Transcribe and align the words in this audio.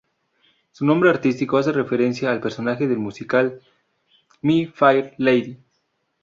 Su 0.71 0.83
nombre 0.83 1.11
artístico 1.11 1.59
hace 1.59 1.71
referencia 1.71 2.31
al 2.31 2.41
personaje 2.41 2.87
del 2.87 2.97
musical 2.97 3.61
"My 4.41 4.65
Fair 4.65 5.13
Lady". 5.19 5.59